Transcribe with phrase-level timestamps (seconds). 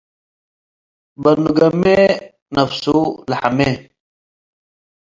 [1.21, 1.83] በኑ ገሜ
[2.55, 2.83] ነፍሱ
[3.29, 3.59] ለሐሜ።